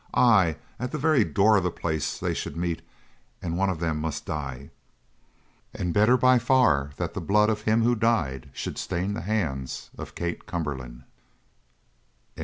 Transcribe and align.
Ay, 0.15 0.55
at 0.79 0.91
the 0.91 0.97
very 0.97 1.23
door 1.23 1.57
of 1.57 1.63
the 1.63 1.69
place 1.69 2.17
they 2.17 2.33
should 2.33 2.57
meet 2.57 2.81
and 3.39 3.55
one 3.55 3.69
of 3.69 3.79
them 3.79 3.99
must 4.01 4.25
die. 4.25 4.71
And 5.75 5.93
better 5.93 6.17
by 6.17 6.39
far 6.39 6.89
that 6.97 7.13
the 7.13 7.21
blood 7.21 7.51
of 7.51 7.61
him 7.61 7.83
who 7.83 7.93
died 7.93 8.49
should 8.51 8.79
stain 8.79 9.13
the 9.13 9.21
hands 9.21 9.91
of 9.99 10.15
Kate 10.15 10.47
Cumberland. 10.47 11.03